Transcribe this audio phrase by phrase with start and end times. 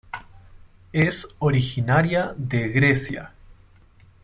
[0.93, 3.31] Es originaria de Grecia.